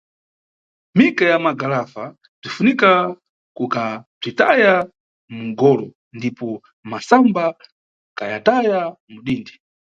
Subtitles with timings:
[0.97, 2.03] Mika ya magalafa
[2.39, 2.89] bzinʼfunika
[3.57, 4.73] kukabzitaya
[5.35, 6.47] munʼgolo ndipo
[6.89, 7.43] masamba
[8.17, 8.79] kayataya
[9.11, 9.53] mudindi.